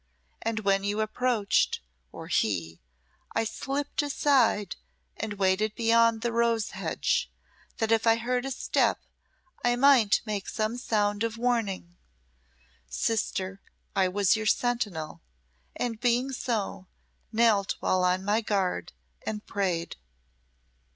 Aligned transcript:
And 0.41 0.61
when 0.61 0.83
you 0.83 0.99
approached 0.99 1.79
or 2.11 2.25
he 2.25 2.81
I 3.35 3.43
slipped 3.43 4.01
aside 4.01 4.75
and 5.15 5.33
waited 5.33 5.75
beyond 5.75 6.21
the 6.23 6.31
rose 6.31 6.71
hedge 6.71 7.29
that 7.77 7.91
if 7.91 8.07
I 8.07 8.15
heard 8.15 8.43
a 8.43 8.49
step, 8.49 9.03
I 9.63 9.75
might 9.75 10.23
make 10.25 10.49
some 10.49 10.75
sound 10.79 11.21
of 11.23 11.37
warning. 11.37 11.97
Sister, 12.89 13.61
I 13.95 14.07
was 14.07 14.35
your 14.35 14.47
sentinel, 14.47 15.21
and 15.75 15.99
being 15.99 16.31
so, 16.31 16.87
knelt 17.31 17.75
while 17.79 18.03
on 18.03 18.25
my 18.25 18.41
guard, 18.41 18.93
and 19.23 19.45
prayed." 19.45 19.97